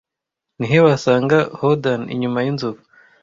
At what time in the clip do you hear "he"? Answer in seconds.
0.71-0.77